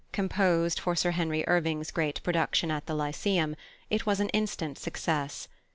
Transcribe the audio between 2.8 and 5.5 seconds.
the Lyceum, it was an instant success.